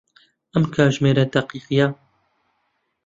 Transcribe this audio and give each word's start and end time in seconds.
ئەم 0.53 0.63
کاتژمێرە 0.73 1.25
دەقیقە. 1.33 1.85